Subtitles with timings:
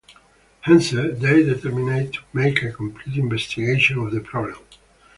[0.61, 4.57] Hence, they determined to make a complete investigation of the problem.